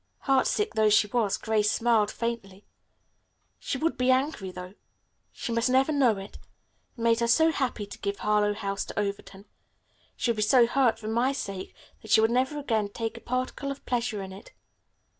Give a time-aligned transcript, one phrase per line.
[0.21, 2.65] Heartsick though she was, Grace smiled faintly.
[3.59, 4.73] "She would be angry, though.
[5.31, 6.39] She must never know it.
[6.97, 9.45] It made her so happy to give Harlowe House to Overton.
[10.15, 13.21] She would be so hurt, for my sake, that she would never again take a
[13.21, 14.53] particle of pleasure in it.